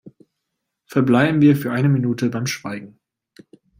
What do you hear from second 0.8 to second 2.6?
Verbleiben wir für eine Minute beim